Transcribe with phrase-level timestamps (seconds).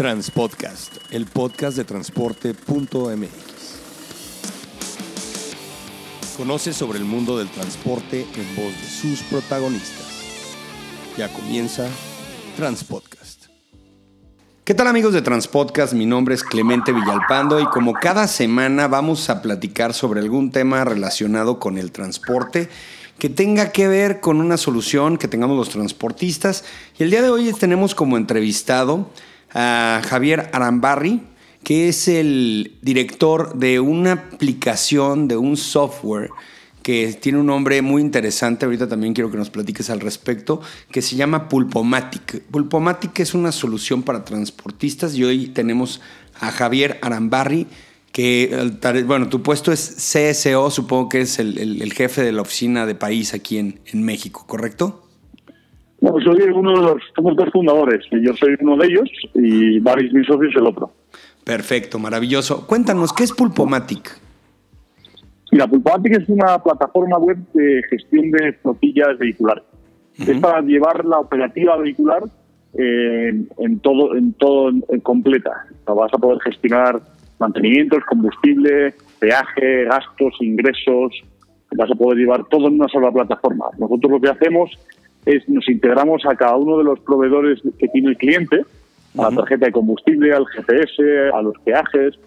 [0.00, 3.28] Transpodcast, el podcast de transporte.mx.
[6.38, 10.06] Conoce sobre el mundo del transporte en voz de sus protagonistas.
[11.18, 11.86] Ya comienza
[12.56, 13.48] Transpodcast.
[14.64, 15.92] ¿Qué tal amigos de Transpodcast?
[15.92, 20.82] Mi nombre es Clemente Villalpando y como cada semana vamos a platicar sobre algún tema
[20.82, 22.70] relacionado con el transporte
[23.18, 26.64] que tenga que ver con una solución que tengamos los transportistas.
[26.98, 29.10] Y el día de hoy tenemos como entrevistado
[29.52, 31.22] a Javier Arambarri,
[31.62, 36.30] que es el director de una aplicación, de un software
[36.82, 41.02] que tiene un nombre muy interesante, ahorita también quiero que nos platiques al respecto, que
[41.02, 42.42] se llama Pulpomatic.
[42.44, 46.00] Pulpomatic es una solución para transportistas y hoy tenemos
[46.40, 47.66] a Javier Arambarri,
[48.12, 48.72] que,
[49.06, 53.34] bueno, tu puesto es CSO, supongo que es el, jefe de la oficina de país
[53.34, 55.09] aquí en, en México, ¿correcto?
[56.00, 59.78] Bueno, soy uno de los, somos dos fundadores, y yo soy uno de ellos y
[59.80, 60.92] Baris, mi socio, es el otro.
[61.44, 62.66] Perfecto, maravilloso.
[62.66, 64.18] Cuéntanos, ¿qué es Pulpomatic?
[65.52, 69.64] Mira, Pulpomatic es una plataforma web de gestión de flotillas vehiculares.
[70.18, 72.24] Es para llevar la operativa vehicular
[72.74, 75.66] eh, en todo, en todo en completa.
[75.86, 77.00] vas a poder gestionar
[77.38, 81.22] mantenimientos, combustible, peaje, gastos, ingresos.
[81.76, 83.66] Vas a poder llevar todo en una sola plataforma.
[83.78, 84.70] Nosotros lo que hacemos
[85.26, 88.64] es nos integramos a cada uno de los proveedores que tiene el cliente,
[89.18, 91.02] a la tarjeta de combustible, al GPS,
[91.34, 92.18] a los peajes,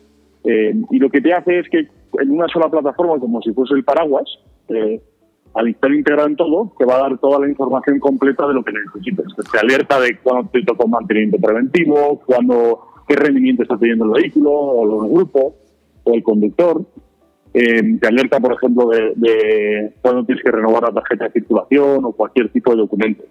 [0.43, 1.87] eh, y lo que te hace es que
[2.19, 4.25] en una sola plataforma, como si fuese el paraguas,
[4.69, 5.01] eh,
[5.53, 8.63] al estar integrado en todo, te va a dar toda la información completa de lo
[8.63, 9.25] que necesites.
[9.51, 14.21] Te alerta de cuándo te toca un mantenimiento preventivo, cuándo, qué rendimiento está teniendo el
[14.21, 15.55] vehículo, o el grupo,
[16.03, 16.83] o el conductor.
[17.53, 22.11] Eh, te alerta, por ejemplo, de, cuando tienes que renovar la tarjeta de circulación o
[22.11, 23.23] cualquier tipo de documento.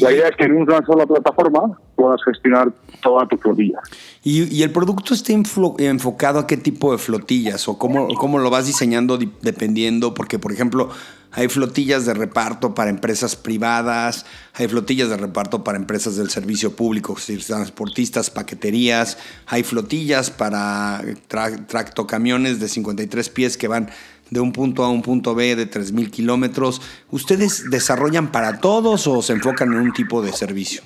[0.00, 2.70] La idea es que en una sola plataforma puedas gestionar
[3.02, 3.80] toda tu flotilla.
[4.22, 8.66] ¿Y, el producto está enfocado a qué tipo de flotillas o cómo, cómo lo vas
[8.66, 10.12] diseñando dependiendo?
[10.12, 10.90] Porque, por ejemplo,
[11.32, 16.74] hay flotillas de reparto para empresas privadas, hay flotillas de reparto para empresas del servicio
[16.74, 23.88] público, transportistas, paqueterías, hay flotillas para tractocamiones de 53 pies que van
[24.30, 26.80] de un punto A un punto B de 3.000 kilómetros.
[27.10, 30.82] ¿Ustedes desarrollan para todos o se enfocan en un tipo de servicio?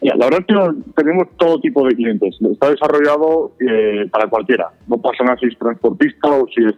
[0.00, 2.36] la verdad es que tenemos todo tipo de clientes.
[2.40, 4.70] Está desarrollado eh, para cualquiera.
[4.86, 6.74] No pasa nada si es transportista o si es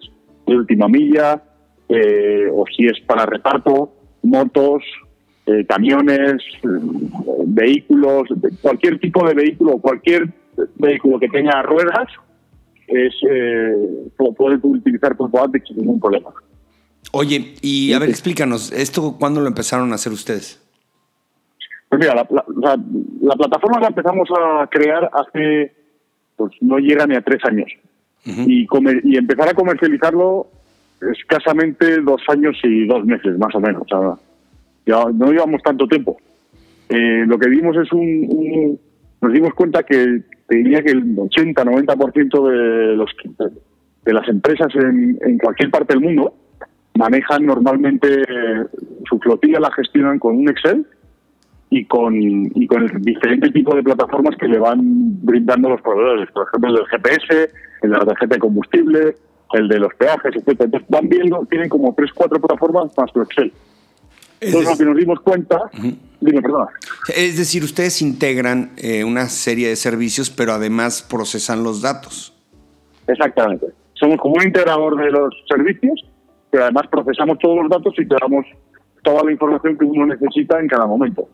[0.46, 1.42] de última milla
[1.92, 3.92] eh, o si es para reparto,
[4.22, 4.84] motos,
[5.46, 6.68] eh, camiones, eh,
[7.46, 8.28] vehículos,
[8.62, 10.28] cualquier tipo de vehículo, cualquier
[10.76, 12.08] vehículo que tenga ruedas,
[12.86, 13.14] es
[14.36, 16.30] puede utilizar Pulpoatic sin ningún problema.
[17.12, 20.62] Oye, y a ver, explícanos, ¿esto cuándo lo empezaron a hacer ustedes?
[21.88, 25.72] Pues mira, la, plataforma la empezamos a crear hace,
[26.36, 27.68] pues no llega ni a tres años.
[28.24, 28.68] y,
[29.04, 30.48] y empezar a comercializarlo
[31.12, 33.82] escasamente dos años y dos meses, más o menos.
[34.86, 36.16] ya no llevamos tanto tiempo.
[36.88, 38.78] Eh, lo que vimos es un,
[39.20, 43.10] Nos dimos cuenta que diría que el 80-90% de, los,
[44.04, 46.34] de las empresas en, en cualquier parte del mundo
[46.96, 48.08] manejan normalmente
[49.08, 50.84] su flotilla, la gestionan con un Excel
[51.70, 54.80] y con, y con el diferente tipo de plataformas que le van
[55.24, 56.30] brindando los proveedores.
[56.32, 57.50] Por ejemplo, el GPS,
[57.82, 59.14] el de la tarjeta de combustible,
[59.52, 60.64] el de los peajes, etcétera.
[60.64, 63.52] Entonces van viendo, tienen como tres, cuatro plataformas más tu Excel.
[64.40, 65.70] Entonces, lo que nos dimos cuenta,
[66.20, 66.68] dime, perdona.
[67.14, 72.34] Es decir, ustedes integran eh, una serie de servicios, pero además procesan los datos.
[73.06, 73.66] Exactamente.
[73.94, 76.06] Somos como un integrador de los servicios,
[76.50, 78.46] pero además procesamos todos los datos y te damos
[79.02, 81.28] toda la información que uno necesita en cada momento.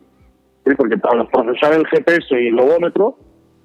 [0.75, 3.17] Porque para procesar el GPS y el logómetro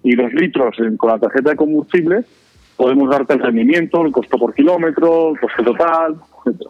[0.04, 2.24] y los litros con la tarjeta de combustible,
[2.82, 6.66] podemos darte el rendimiento, el costo por kilómetro, el coste total, etc.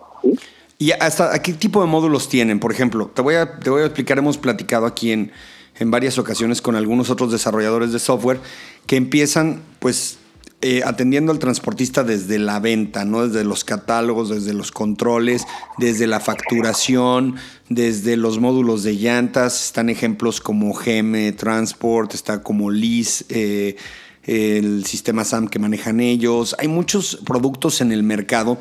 [0.77, 2.61] ¿Y hasta qué tipo de módulos tienen?
[2.61, 5.33] Por ejemplo, te voy a, te voy a explicar, hemos platicado aquí en,
[5.79, 8.41] en varias ocasiones con algunos otros desarrolladores de software
[8.85, 10.19] que empiezan pues
[10.61, 13.27] eh, atendiendo al transportista desde la venta, ¿no?
[13.27, 15.47] Desde los catálogos, desde los controles,
[15.79, 17.37] desde la facturación,
[17.71, 19.65] desde los módulos de llantas.
[19.65, 23.77] Están ejemplos como GM Transport, está como LIS, eh,
[24.25, 26.55] el sistema SAM que manejan ellos.
[26.59, 28.59] Hay muchos productos en el mercado,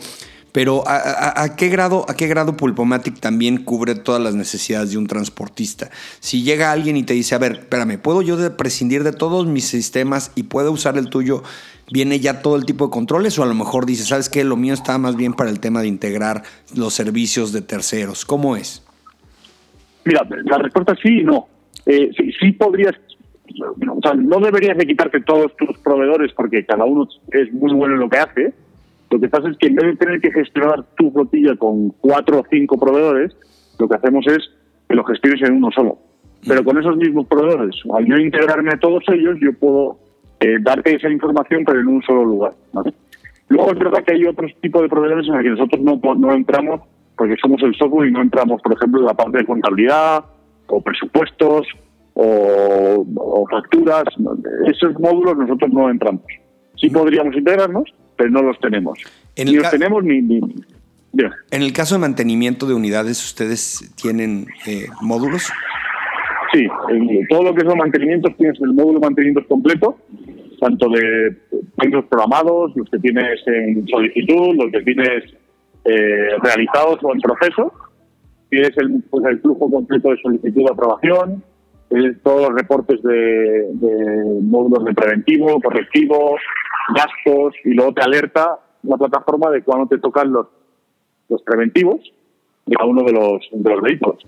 [0.52, 5.08] pero ¿a, qué grado, ¿a qué grado Pulpomatic también cubre todas las necesidades de un
[5.08, 5.90] transportista?
[6.20, 9.66] Si llega alguien y te dice, a ver, espérame, ¿puedo yo prescindir de todos mis
[9.66, 11.44] sistemas y puedo usar el tuyo?
[11.92, 13.38] ¿Viene ya todo el tipo de controles?
[13.40, 14.44] O a lo mejor dice, ¿sabes qué?
[14.44, 16.44] Lo mío está más bien para el tema de integrar
[16.76, 18.26] los servicios de terceros.
[18.26, 18.84] ¿Cómo es?
[20.04, 21.48] Mira, la respuesta es sí y no.
[21.86, 22.96] Eh, sí, sí podrías
[24.18, 28.10] no deberías de quitarte todos tus proveedores porque cada uno es muy bueno en lo
[28.10, 28.54] que hace.
[29.10, 32.40] Lo que pasa es que en vez de tener que gestionar tu flotilla con cuatro
[32.40, 33.36] o cinco proveedores,
[33.78, 34.50] lo que hacemos es
[34.88, 35.98] que lo gestiones en uno solo.
[36.48, 39.98] Pero con esos mismos proveedores, al yo integrarme a todos ellos, yo puedo
[40.40, 42.54] eh, darte esa información, pero en un solo lugar.
[43.50, 46.82] Luego es que hay otros tipos de proveedores en los que nosotros no, no entramos
[47.18, 50.26] porque somos el software y no entramos, por ejemplo, en la parte de contabilidad
[50.68, 51.68] o presupuestos
[52.14, 54.04] o, facturas.
[54.68, 56.24] Esos módulos nosotros no entramos.
[56.76, 57.84] Sí podríamos integrarnos,
[58.16, 59.00] pero no los tenemos.
[59.38, 60.42] ni los tenemos ni...
[61.52, 65.52] En el caso de mantenimiento de unidades, ¿ustedes tienen eh, módulos?
[66.54, 69.98] Sí, en todo lo que son mantenimientos tienes el módulo de mantenimiento completo,
[70.60, 71.36] tanto de
[71.78, 75.24] módulos programados, los que tienes en solicitud, los que tienes
[75.86, 77.74] eh, realizados o en proceso.
[78.50, 81.44] Tienes el, pues, el flujo completo de solicitud de aprobación,
[82.24, 83.68] todos los reportes de,
[84.42, 86.36] módulos de preventivo, correctivo,
[86.96, 90.48] gastos, y luego te alerta la plataforma de cuándo te tocan los,
[91.30, 92.00] los preventivos
[92.66, 94.26] de cada uno de los, de los vehículos.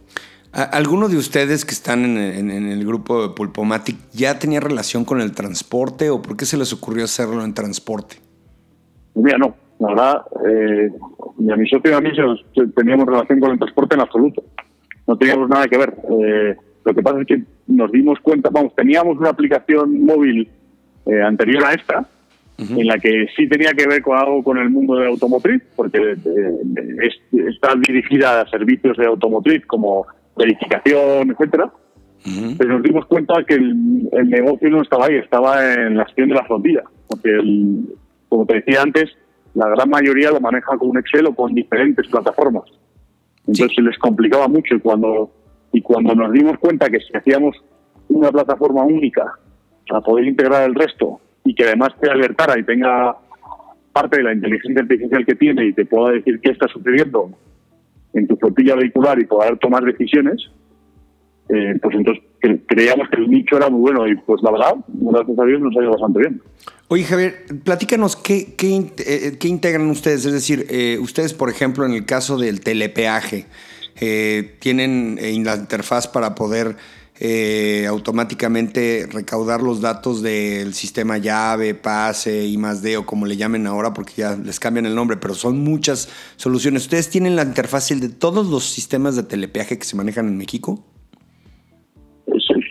[0.53, 5.33] ¿Alguno de ustedes que están en, el grupo de Pulpomatic ya tenía relación con el
[5.33, 8.17] transporte o por qué se les ocurrió hacerlo en transporte?
[9.15, 9.55] Mira, no.
[9.79, 10.91] La verdad, eh,
[11.39, 12.11] ni a mi socio ni a mí
[12.75, 14.43] teníamos relación con el transporte en absoluto.
[15.07, 15.95] No teníamos nada que ver.
[16.23, 20.49] Eh, lo que pasa es que nos dimos cuenta, vamos, teníamos una aplicación móvil
[21.05, 22.07] eh, anterior a esta,
[22.57, 25.97] en la que sí tenía que ver con algo con el mundo de automotriz, porque
[25.97, 27.09] eh,
[27.49, 30.05] está dirigida a servicios de automotriz como
[30.37, 31.71] verificación, etcétera.
[32.57, 36.35] Pero nos dimos cuenta que el, negocio no estaba ahí, estaba en la gestión de
[36.35, 37.37] la flotilla, porque
[38.29, 39.09] como te decía antes,
[39.55, 42.63] la gran mayoría lo maneja con un Excel o con diferentes plataformas.
[43.45, 45.31] Entonces se les complicaba mucho y cuando
[45.73, 47.57] y cuando nos dimos cuenta que si hacíamos
[48.07, 49.33] una plataforma única
[49.87, 53.17] para poder integrar el resto y que además te alertara y tenga
[53.91, 57.31] parte de la inteligencia artificial que tiene y te pueda decir qué está sucediendo
[58.13, 60.49] en tu flotilla vehicular y poder tomar decisiones,
[61.49, 62.23] eh, pues entonces
[62.67, 65.75] creíamos que el nicho era muy bueno y pues la verdad, gracias a Dios nos
[65.75, 66.41] ha ido bastante bien.
[66.87, 71.85] Oye Javier, platícanos qué, qué, eh, qué integran ustedes, es decir, eh, ustedes por ejemplo
[71.85, 73.47] en el caso del telepeaje,
[73.99, 76.75] eh, tienen eh, la interfaz para poder
[77.19, 83.37] eh, automáticamente recaudar los datos del sistema llave, pase, y más D o como le
[83.37, 86.83] llamen ahora, porque ya les cambian el nombre, pero son muchas soluciones.
[86.83, 90.83] ¿Ustedes tienen la interfaz de todos los sistemas de telepeaje que se manejan en México?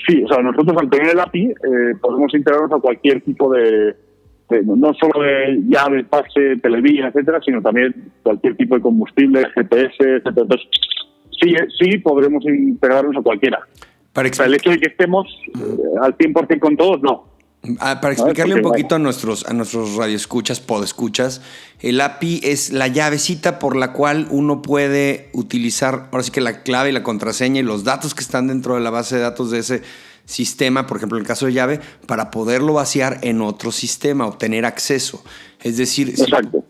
[0.09, 1.55] Sí, o sea, nosotros al tener el API
[2.01, 3.95] podemos integrarnos a cualquier tipo de,
[4.61, 10.43] no solo de llave, pase, televía, etcétera, sino también cualquier tipo de combustible, GPS, etcétera.
[10.43, 10.67] Entonces,
[11.41, 13.61] sí, sí podremos integrarnos a cualquiera.
[14.13, 15.27] Para el hecho de que estemos
[15.59, 17.33] eh, al 100% con todos, no.
[17.79, 21.43] Ah, para explicarle un poquito a nuestros, a nuestros radioescuchas, podescuchas,
[21.81, 26.65] el API es la llavecita por la cual uno puede utilizar, ahora sí que la
[26.65, 29.53] clave y la contraseña y los datos que están dentro de la base de datos
[29.53, 29.83] de ese
[30.25, 34.65] sistema, por ejemplo en el caso de llave, para poderlo vaciar en otro sistema, obtener
[34.65, 35.23] acceso.
[35.63, 36.15] Es decir,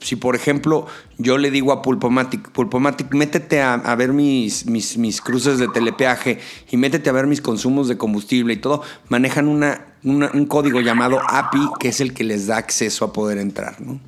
[0.00, 5.20] si, por ejemplo yo le digo a Pulpomatic, Pulpomatic, métete a, ver mis, mis, mis,
[5.20, 6.38] cruces de telepeaje
[6.70, 11.20] y métete a ver mis consumos de combustible y todo, manejan una, un código llamado
[11.26, 13.98] API que es el que les da acceso a poder entrar, ¿no?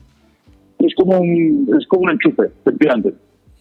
[0.81, 3.15] Es como un, es como un enchufe, efectivamente.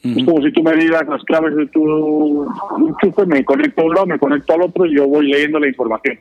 [0.04, 2.46] Es como si tú me dieras las claves de tu
[2.78, 5.68] enchufe, me conecto a un lado, me conecto al otro y yo voy leyendo la
[5.70, 6.18] información.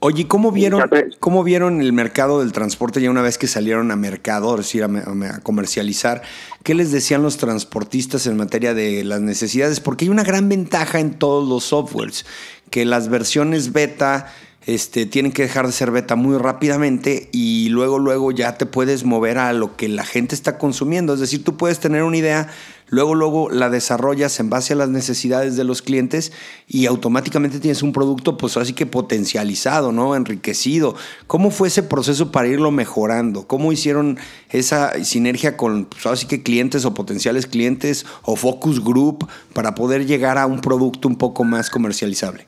[0.00, 3.96] Oye, ¿cómo vieron, ¿cómo vieron el mercado del transporte ya una vez que salieron a
[3.96, 6.22] mercado, es decir, a, comercializar?
[6.62, 9.80] ¿Qué les decían los transportistas en materia de las necesidades?
[9.80, 12.24] Porque hay una gran ventaja en todos los softwares,
[12.70, 14.32] que las versiones beta
[14.68, 19.02] este, tienen que dejar de ser beta muy rápidamente y luego, luego ya te puedes
[19.02, 21.14] mover a lo que la gente está consumiendo.
[21.14, 22.48] Es decir, tú puedes tener una idea
[22.90, 26.32] Luego, luego la desarrollas en base a las necesidades de los clientes
[26.66, 30.16] y automáticamente tienes un producto, pues así que potencializado, ¿no?
[30.16, 30.94] Enriquecido.
[31.26, 33.46] ¿Cómo fue ese proceso para irlo mejorando?
[33.46, 39.28] ¿Cómo hicieron esa sinergia con, pues así que clientes o potenciales clientes o focus group
[39.52, 42.46] para poder llegar a un producto un poco más comercializable?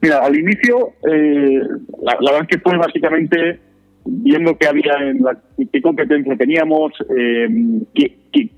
[0.00, 1.60] Mira, al inicio, eh,
[2.02, 3.60] la, la verdad que fue básicamente
[4.08, 5.36] viendo qué había en la,
[5.72, 7.48] qué competencia teníamos, eh,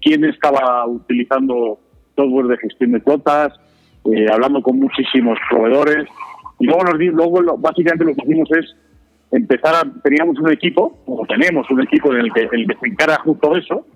[0.00, 1.78] quién estaba utilizando
[2.16, 3.52] software de gestión de flotas,
[4.04, 6.06] eh, hablando con muchísimos proveedores.
[6.58, 8.76] Y luego, nos, luego básicamente lo que hicimos es
[9.32, 12.86] empezar a, teníamos un equipo, o tenemos un equipo en el que, el que se
[12.86, 13.86] encarga justo eso,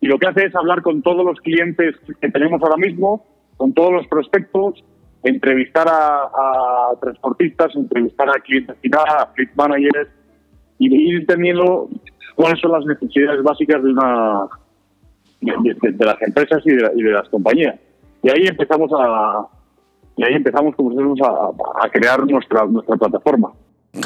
[0.00, 3.26] y lo que hace es hablar con todos los clientes que tenemos ahora mismo,
[3.56, 4.82] con todos los prospectos,
[5.22, 10.08] entrevistar a, transportistas, entrevistar a clientes finales, a fleet managers
[10.78, 11.88] y ir entendiendo
[12.34, 14.48] cuáles son las necesidades básicas de una
[15.40, 17.78] de, las empresas y de, las compañías.
[18.22, 19.46] Y ahí empezamos a
[20.16, 23.52] y ahí empezamos como a, a crear nuestra nuestra plataforma.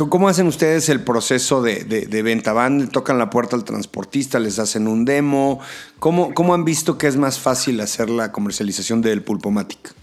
[0.09, 2.55] ¿Cómo hacen ustedes el proceso de, de, venta?
[2.55, 5.61] ¿Van, tocan la puerta al transportista, les hacen un demo?
[5.99, 9.95] ¿Cómo, ¿Cómo han visto que es más fácil hacer la comercialización del Pulpomatic?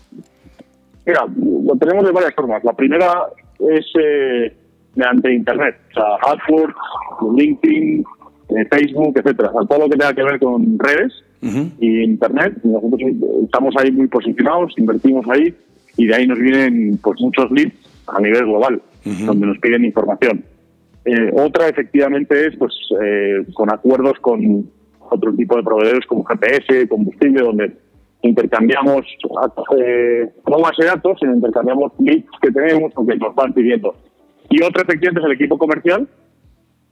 [1.05, 2.63] Mira, lo tenemos de varias formas.
[2.63, 3.27] La primera
[3.59, 4.53] es eh,
[4.95, 6.75] mediante Internet, o sea, AdWords,
[7.35, 8.03] LinkedIn,
[8.49, 9.49] eh, Facebook, etcétera.
[9.53, 11.13] O sea, todo lo que tenga que ver con redes
[11.79, 12.57] y Internet.
[12.63, 13.01] Nosotros
[13.43, 15.53] estamos ahí muy posicionados, invertimos ahí
[15.97, 17.73] y de ahí nos vienen pues muchos leads
[18.07, 20.43] a nivel global donde nos piden información.
[21.05, 26.87] Eh, otra, efectivamente, es pues eh, con acuerdos con otro tipo de proveedores como GPS,
[26.87, 27.71] combustible, donde
[28.21, 29.05] intercambiamos
[29.77, 33.95] eh, no base de datos, sino intercambiamos leads que tenemos o que nos van pidiendo.
[34.49, 36.07] Y otra, efectivamente, es el equipo comercial,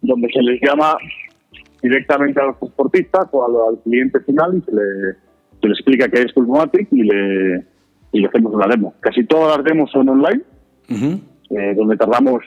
[0.01, 0.98] donde se les llama
[1.81, 5.13] directamente a los transportistas o al, cliente final y se le,
[5.62, 7.65] se le explica qué es Pulmomatic y le,
[8.12, 8.93] y le hacemos una demo.
[9.00, 10.41] Casi todas las demos son online.
[10.89, 12.43] Eh, donde tardamos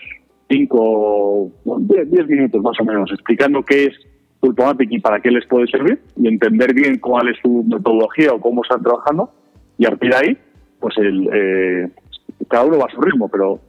[0.49, 3.95] 5, 10 minutos más o menos explicando qué es
[4.43, 8.41] Pulpomatic y para qué les puede servir y entender bien cuál es su metodología o
[8.41, 9.31] cómo están trabajando
[9.79, 10.39] y a partir de ahí,
[10.81, 11.89] pues el, eh,
[12.49, 13.61] cada uno va a su ritmo, pero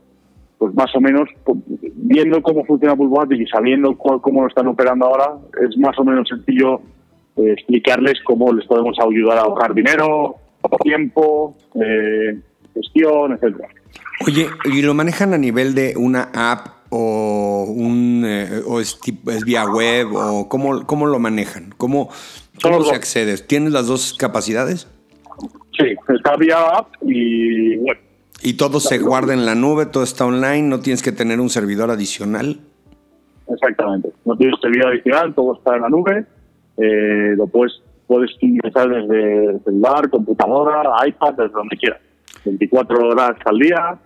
[0.58, 1.60] pues más o menos pues,
[1.94, 6.28] viendo cómo funciona Pulpomatic y sabiendo cómo lo están operando ahora, es más o menos
[6.28, 6.82] sencillo
[7.38, 10.38] eh, explicarles cómo les podemos ayudar a ahorrar dinero,
[10.82, 11.56] tiempo,
[12.74, 13.68] gestión, etcétera.
[14.26, 19.00] Oye, ¿y lo manejan a nivel de una app o un eh, o es,
[19.44, 21.74] vía web o cómo, cómo lo manejan?
[21.78, 22.10] ¿Cómo,
[22.62, 23.38] cómo se accede?
[23.40, 24.88] ¿Tienes las dos capacidades?
[25.78, 27.98] Sí, está vía app y web.
[28.44, 31.50] ¿Y todo se guarda en la nube, todo está online, no tienes que tener un
[31.50, 32.60] servidor adicional?
[33.48, 36.26] Exactamente, no tienes servidor adicional, todo está en la nube,
[36.78, 42.02] eh, lo puedes, puedes ingresar desde celular, computadora, iPad, desde donde quieras.
[42.46, 43.98] 24 horas al día,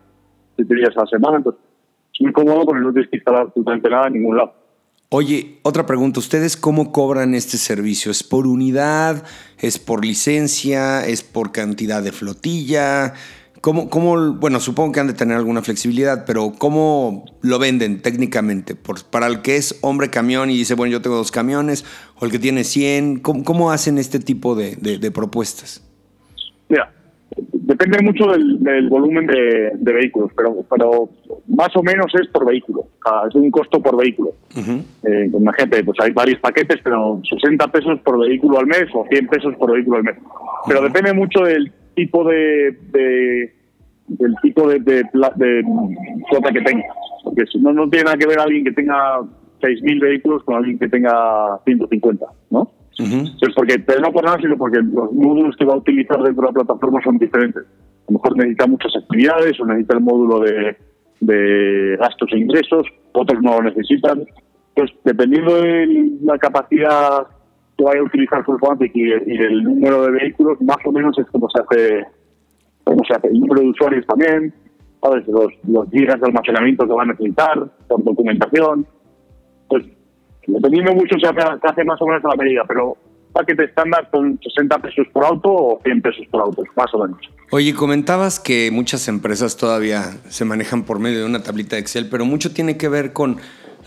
[0.56, 1.38] 7 días a la semana.
[1.38, 1.62] Entonces,
[2.18, 4.54] es muy cómodo porque no tienes que instalar absolutamente nada en ningún lado.
[5.10, 6.20] Oye, otra pregunta.
[6.20, 8.12] ¿Ustedes cómo cobran este servicio?
[8.12, 9.24] ¿Es por unidad?
[9.58, 11.06] ¿Es por licencia?
[11.06, 13.14] ¿Es por cantidad de flotilla?
[13.62, 18.76] ¿Cómo, cómo, bueno, supongo que han de tener alguna flexibilidad, pero ¿cómo lo venden técnicamente?
[18.76, 21.84] Para el que es hombre camión y dice, bueno, yo tengo dos camiones,
[22.20, 25.87] o el que tiene 100, ¿cómo, hacen este tipo de propuestas?
[27.38, 31.10] Depende mucho del, volumen de, vehículos, pero, pero
[31.48, 32.88] más o menos es por vehículo.
[33.27, 34.34] es un costo por vehículo.
[34.56, 39.27] Eh, imagínate, pues hay varios paquetes, pero 60 pesos por vehículo al mes o 100
[39.27, 40.15] pesos por vehículo al mes.
[40.67, 42.77] Pero depende mucho del tipo de,
[44.08, 45.63] del tipo de, de,
[46.29, 46.86] flota que tenga.
[47.24, 49.20] Porque no, no tiene nada que ver alguien que tenga
[49.62, 52.72] 6.000 vehículos con alguien que tenga 150, ¿no?
[53.56, 56.48] Porque, pero no por nada, sino porque los módulos que va a utilizar dentro de
[56.48, 57.63] la plataforma son diferentes.
[57.63, 60.77] A lo mejor necesita muchas actividades o necesita el módulo de,
[61.20, 64.25] de gastos e ingresos, otros no lo necesitan.
[64.75, 67.27] Pues dependiendo de la capacidad
[67.77, 71.27] que vaya a utilizar Fullfomatic y, y el número de vehículos, más o menos es
[71.27, 72.06] como se hace,
[72.84, 73.27] como se hace.
[73.27, 74.54] el número de usuarios también,
[75.01, 75.27] ¿sabes?
[75.27, 78.88] Los, los gigas de almacenamiento que va a necesitar, por documentación.
[79.70, 79.86] Pues
[80.48, 82.98] Dependiendo mucho se hace, más o menos a la medida, pero
[83.34, 87.20] paquete estándar con 60 pesos por auto o 100 pesos por auto, más o menos.
[87.51, 92.08] Oye, comentabas que muchas empresas todavía se manejan por medio de una tablita de Excel,
[92.10, 93.38] pero mucho tiene que ver con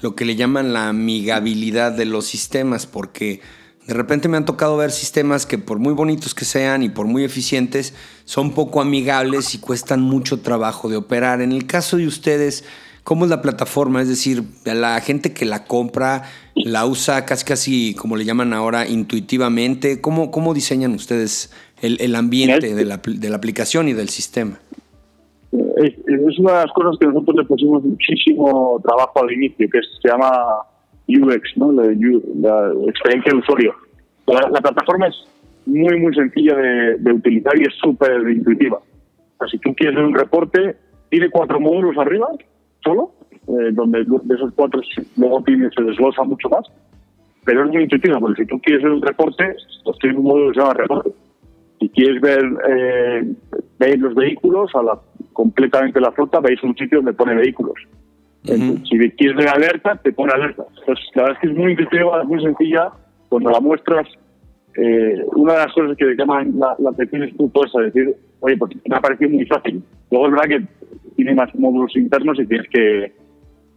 [0.03, 3.41] lo que le llaman la amigabilidad de los sistemas, porque
[3.87, 7.07] de repente me han tocado ver sistemas que por muy bonitos que sean y por
[7.07, 11.41] muy eficientes, son poco amigables y cuestan mucho trabajo de operar.
[11.41, 12.65] En el caso de ustedes,
[13.11, 14.01] ¿Cómo es la plataforma?
[14.03, 16.23] Es decir, la gente que la compra
[16.55, 20.01] la usa casi casi, como le llaman ahora, intuitivamente.
[20.01, 21.53] ¿Cómo, cómo diseñan ustedes
[21.83, 24.61] el, ambiente de la, de la, aplicación y del sistema?
[25.51, 30.09] Es, una de las cosas que nosotros le pusimos muchísimo trabajo al inicio, que se
[30.09, 30.31] llama
[31.09, 31.73] UX, ¿no?
[31.73, 31.87] la,
[32.91, 33.75] experiencia de usuario.
[34.29, 35.17] La, plataforma es
[35.67, 38.79] muy, muy sencilla de, utilizar y es súper intuitiva.
[39.51, 40.77] si tú quieres ver un reporte,
[41.09, 42.29] tiene cuatro módulos arriba
[42.85, 43.13] solo,
[43.49, 44.81] eh, donde de esos cuatro
[45.17, 46.67] luego tiene, se desglosa mucho más,
[47.45, 50.49] pero es muy intuitivo, porque si tú quieres ver un reporte, pues tiene un módulo
[50.49, 51.11] que se llama reporte.
[51.81, 53.33] Si quieres ver, eh,
[53.79, 54.99] veis los vehículos, a la,
[55.33, 57.75] completamente la flota, veis un sitio donde pone vehículos.
[58.45, 60.65] si quieres ver alerta, te pone alerta.
[60.81, 62.91] Entonces, la verdad es que es muy intuitiva, es muy sencilla.
[63.31, 64.07] Cuando la muestras,
[64.77, 68.57] eh, una de las cosas que llaman la, la atención es tú puedes decir, oye,
[68.57, 69.83] pues me ha parecido muy fácil.
[70.11, 73.13] Luego es verdad que tiene más módulos internos y tienes que,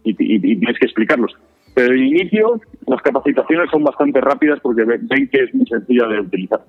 [0.04, 1.32] y, tienes que explicarlos.
[1.74, 6.20] Pero de inicio, las capacitaciones son bastante rápidas porque ven que es muy sencilla de
[6.20, 6.64] utilizar.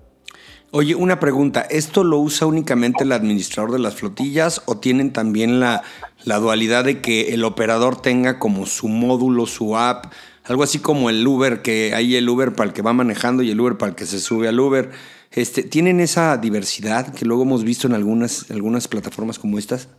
[0.71, 5.59] Oye, una pregunta, ¿esto lo usa únicamente el administrador de las flotillas o tienen también
[5.59, 5.83] la,
[6.25, 10.07] la dualidad de que el operador tenga como su módulo, su app,
[10.47, 13.49] algo así como el Uber, que hay el Uber para el que va manejando y
[13.49, 14.89] el Uber para el que se sube al Uber?
[15.31, 19.89] Este, ¿Tienen esa diversidad que luego hemos visto en algunas, algunas plataformas como estas?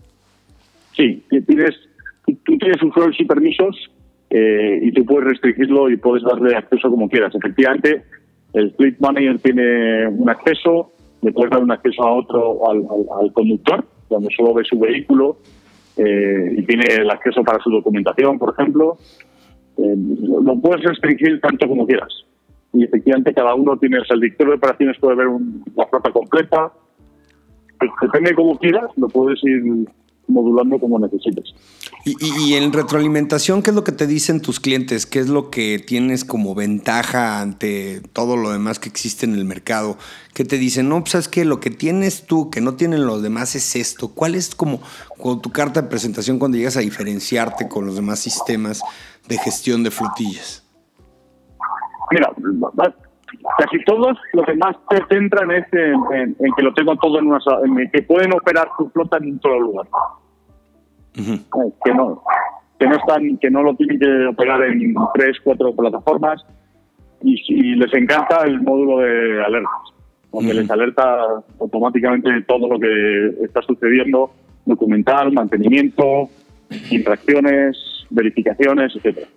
[0.94, 1.74] Sí, tienes,
[2.24, 3.76] tú tienes usuarios y permisos
[4.30, 7.34] eh, y tú puedes restringirlo y puedes darle acceso como quieras.
[7.34, 8.04] Efectivamente,
[8.54, 13.84] el Fleet Manager tiene un acceso, le puedes dar un acceso a otro, al, conductor,
[14.08, 15.38] cuando solo ve su vehículo,
[15.96, 18.96] eh, y tiene el acceso para su documentación, por ejemplo.
[19.78, 22.12] Eh, lo puedes restringir tanto como quieras.
[22.72, 25.28] Y efectivamente cada uno tiene, el dictador de operaciones puede ver
[25.74, 26.72] la flota completa.
[28.02, 29.86] Depende de cómo quieras, lo puedes ir
[30.28, 31.54] modulando como necesites.
[32.08, 35.06] Y, en retroalimentación, ¿qué es lo que te dicen tus clientes?
[35.06, 39.44] ¿Qué es lo que tienes como ventaja ante todo lo demás que existe en el
[39.44, 39.96] mercado?
[40.32, 40.88] ¿Qué te dicen?
[40.88, 44.14] No, pues es que lo que tienes tú, que no tienen los demás, es esto.
[44.14, 44.78] ¿Cuál es como,
[45.42, 48.84] tu carta de presentación cuando llegas a diferenciarte con los demás sistemas
[49.26, 50.64] de gestión de flotillas?
[52.12, 52.32] Mira,
[53.58, 58.02] casi todos los demás se centran en, que lo tengo todo en una en que
[58.02, 59.88] pueden operar su flota en un solo lugar.
[61.16, 62.22] Que no
[62.78, 66.44] que no están que no lo tienen que operar en tres cuatro plataformas
[67.22, 69.72] y, les encanta el módulo de alertas
[70.30, 74.30] donde les alerta automáticamente todo lo que está sucediendo
[74.66, 76.28] documental mantenimiento
[76.90, 77.78] interacciones
[78.10, 79.28] verificaciones etcétera.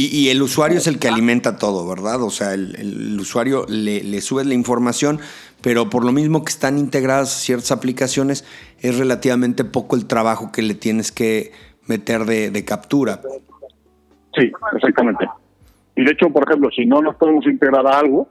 [0.00, 2.22] Y, el usuario es el que alimenta todo, ¿verdad?
[2.22, 5.18] O sea, el, usuario le, le, sube la información,
[5.62, 8.44] pero por lo mismo que están integradas ciertas aplicaciones,
[8.80, 11.52] es relativamente poco el trabajo que le tienes que
[11.86, 13.20] meter de, captura.
[14.36, 15.26] Sí, exactamente.
[15.96, 18.28] Y de hecho, por ejemplo, si no nos podemos integrar a algo,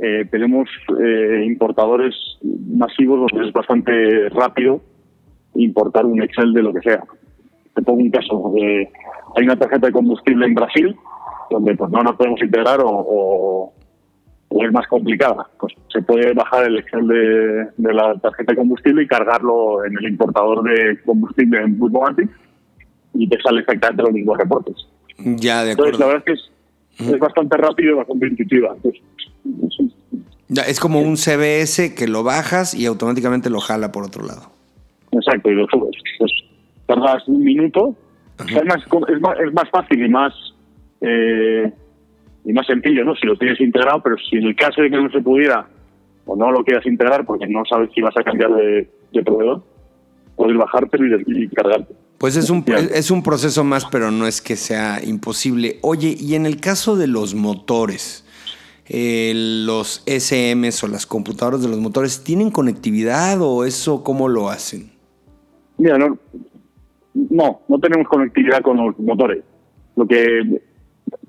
[0.00, 0.68] eh, tenemos
[1.00, 4.80] eh, importadores masivos donde es bastante rápido
[5.54, 7.04] importar un Excel de lo que sea.
[7.74, 8.52] Te pongo un caso.
[8.56, 8.90] Eh,
[9.36, 10.96] hay una tarjeta de combustible en Brasil
[11.50, 13.72] donde pues no nos podemos integrar o,
[14.50, 15.48] es más complicada.
[15.58, 20.04] Pues se puede bajar el Excel de, la tarjeta de combustible y cargarlo en el
[20.06, 22.30] importador de combustible en Bulbomatic
[23.14, 24.76] y te sale exactamente los mismos reportes.
[25.18, 25.92] Ya, de acuerdo.
[25.92, 26.50] Entonces, la verdad es
[26.96, 28.76] que es, bastante rápido y bastante intuitiva.
[30.48, 34.50] ya, es como un CBS que lo bajas y automáticamente lo jala por otro lado.
[35.12, 35.96] Exacto, y lo subes.
[36.18, 36.32] Pues,
[36.86, 37.96] tardas un minuto
[38.38, 40.34] es más, es, más, fácil y más
[41.00, 41.72] eh,
[42.44, 43.14] y más sencillo, ¿no?
[43.16, 45.66] Si lo tienes integrado, pero si en el caso de que no se pudiera
[46.26, 48.88] o no lo quieras integrar porque no sabes si vas a cambiar de,
[49.24, 49.62] proveedor,
[50.36, 51.94] puedes bajarte y, cargarte.
[52.18, 55.78] Pues es un, es un proceso más, pero no es que sea imposible.
[55.82, 58.24] Oye, y en el caso de los motores,
[58.86, 64.50] eh, los SMs o las computadoras de los motores, ¿tienen conectividad o eso cómo lo
[64.50, 64.90] hacen?
[65.78, 66.18] Mira, no,
[67.14, 69.42] no, no tenemos conectividad con los motores.
[69.96, 70.60] Lo que,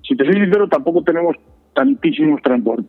[0.08, 1.36] si te soy sincero, tampoco tenemos
[1.74, 2.42] tantísimos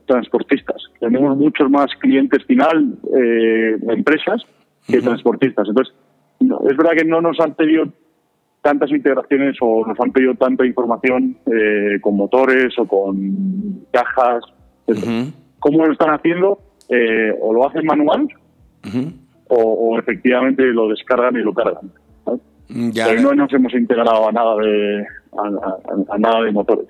[0.06, 0.76] transportistas.
[1.00, 4.42] Tenemos muchos más clientes final, eh, empresas,
[4.86, 5.68] que transportistas.
[5.68, 5.94] Entonces,
[6.40, 7.86] es verdad que no nos han pedido
[8.62, 14.44] tantas integraciones o nos han pedido tanta información eh, con motores o con cajas.
[15.58, 16.60] ¿Cómo lo están haciendo?
[16.88, 18.28] Eh, o lo hacen manual
[19.48, 21.90] o, efectivamente lo descargan y lo cargan.
[22.68, 25.06] Pero no nos hemos integrado a nada de,
[25.38, 26.88] a, nada de motores.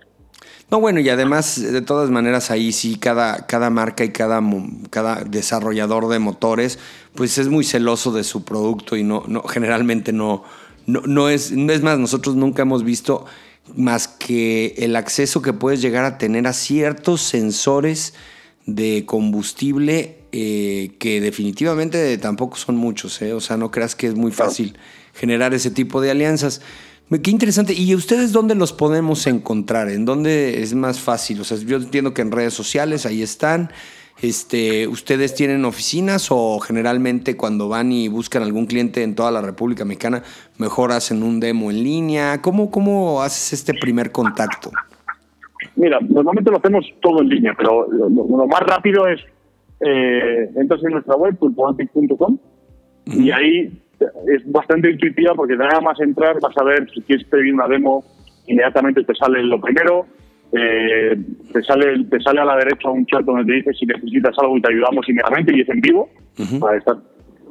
[0.71, 4.43] No, bueno, y además, de todas maneras, ahí sí, cada, cada marca y cada,
[4.91, 6.79] cada desarrollador de motores,
[7.15, 10.43] pues es muy celoso de su producto y no, no generalmente no,
[10.87, 13.27] no, no, es, no es más, nosotros nunca hemos visto
[13.77, 18.15] más que el acceso que puedes llegar a tener a ciertos sensores
[18.67, 23.33] de combustible eh, que definitivamente tampoco son muchos, ¿eh?
[23.33, 24.77] o sea, no creas que es muy fácil
[25.15, 26.61] generar ese tipo de alianzas.
[27.09, 27.73] Qué interesante.
[27.73, 29.89] ¿Y ustedes dónde los podemos encontrar?
[29.91, 31.41] ¿En dónde es más fácil?
[31.41, 33.71] O sea, yo entiendo que en redes sociales ahí están.
[34.23, 39.41] Este, ¿Ustedes tienen oficinas o generalmente cuando van y buscan algún cliente en toda la
[39.41, 40.23] República Mexicana,
[40.59, 42.43] mejor hacen un demo en línea?
[42.43, 44.73] ¿Cómo, cómo haces este primer contacto?
[45.77, 49.21] Mira, normalmente lo hacemos todo en línea, pero lo, más rápido es
[49.81, 52.39] eh, entras en nuestra web, pulpoantic.com,
[53.05, 57.55] y ahí es bastante intuitiva porque nada más entrar vas a ver si quieres pedir
[57.55, 58.05] una demo,
[58.47, 60.07] inmediatamente te sale lo primero,
[60.53, 61.17] eh,
[61.53, 64.57] te sale te sale a la derecha un chat donde te dice si necesitas algo
[64.57, 66.09] y te ayudamos inmediatamente y es en vivo
[66.61, 66.97] para estar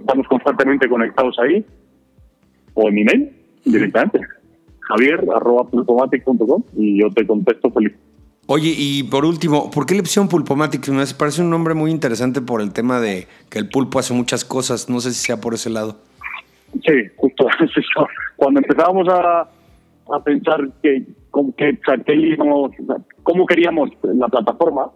[0.06, 1.66] estamos constantemente conectados ahí,
[2.76, 3.32] o en mi mail
[3.66, 4.20] directamente,
[4.82, 7.94] javier.pulpomatic.com y yo te contesto feliz.
[8.48, 10.88] Oye, y por último, ¿por qué la opción Pulpomatic?
[10.90, 14.46] Me parece un nombre muy interesante por el tema de que el pulpo hace muchas
[14.46, 14.88] cosas.
[14.88, 15.98] No sé si sea por ese lado.
[16.84, 18.08] Sí, justo eso.
[18.36, 21.06] Cuando empezábamos a, a pensar que,
[21.58, 21.80] que,
[23.24, 24.92] cómo queríamos la plataforma,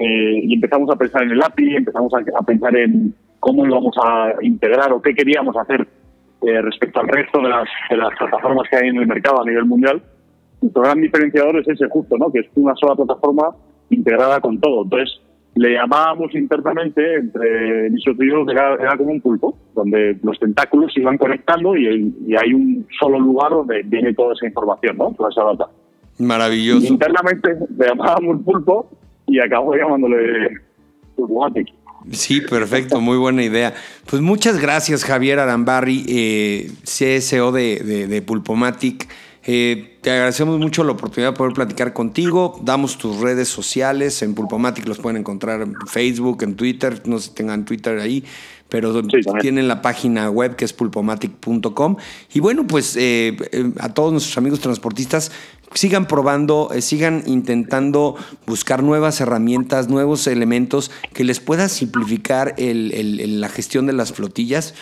[0.00, 4.32] eh, y empezamos a pensar en el API, empezamos a, pensar en cómo íbamos a
[4.40, 5.86] integrar o qué queríamos hacer
[6.40, 9.44] eh, respecto al resto de las, de las plataformas que hay en el mercado a
[9.44, 10.02] nivel mundial.
[10.62, 12.32] Nuestro gran diferenciador es ese justo, ¿no?
[12.32, 13.54] que es una sola plataforma
[13.90, 14.84] integrada con todo.
[14.84, 15.20] Entonces,
[15.56, 18.12] le llamábamos internamente, entre mis yo,
[18.50, 23.18] era, era, como un pulpo, donde los tentáculos se iban conectando y, hay un solo
[23.18, 25.12] lugar donde viene toda esa información, ¿no?
[25.16, 25.66] toda esa data.
[26.18, 26.86] Maravilloso.
[26.86, 28.90] internamente le llamábamos pulpo
[29.26, 30.60] y acabo llamándole
[31.16, 31.68] Pulpomatic.
[32.10, 33.74] Sí, perfecto, muy buena idea.
[34.08, 39.08] Pues muchas gracias, Javier Arambarri, eh, CSO de, de, Pulpomatic.
[39.44, 42.60] Eh, te agradecemos mucho la oportunidad de poder platicar contigo.
[42.62, 44.22] Damos tus redes sociales.
[44.22, 47.02] En Pulpomatic los pueden encontrar en Facebook, en Twitter.
[47.06, 48.24] No sé si tengan Twitter ahí,
[48.68, 49.02] pero
[49.40, 51.96] tienen la página web que es pulpomatic.com.
[52.34, 53.36] Y bueno, pues eh,
[53.78, 55.32] a todos nuestros amigos transportistas,
[55.74, 63.48] sigan probando, eh, sigan intentando buscar nuevas herramientas, nuevos elementos que les pueda simplificar la
[63.48, 64.74] gestión de las flotillas.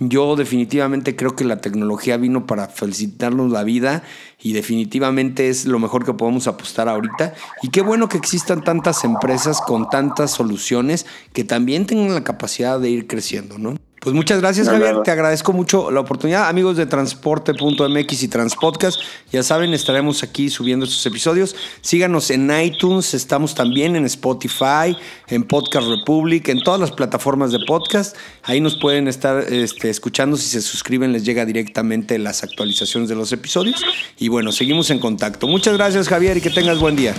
[0.00, 4.02] Yo definitivamente creo que la tecnología vino para felicitarnos la vida
[4.42, 7.34] y definitivamente es lo mejor que podemos apostar ahorita.
[7.62, 12.80] Y qué bueno que existan tantas empresas con tantas soluciones que también tengan la capacidad
[12.80, 13.76] de ir creciendo, ¿no?
[14.04, 15.02] Pues muchas gracias, Javier.
[15.02, 16.46] Te agradezco mucho la oportunidad.
[16.50, 19.00] Amigos de Transporte.mx y Transpodcast,
[19.32, 21.56] ya saben, estaremos aquí subiendo estos episodios.
[21.80, 24.94] Síganos en iTunes, estamos también en Spotify,
[25.28, 28.14] en Podcast Republic, en todas las plataformas de podcast.
[28.42, 30.36] Ahí nos pueden estar este, escuchando.
[30.36, 33.82] Si se suscriben, les llega directamente las actualizaciones de los episodios.
[34.18, 35.46] Y bueno, seguimos en contacto.
[35.46, 37.14] Muchas gracias, Javier, y que tengas buen día.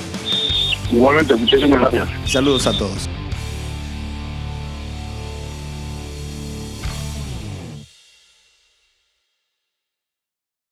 [0.91, 2.31] Igualmente, muchísimas gracias.
[2.31, 3.09] Saludos a todos.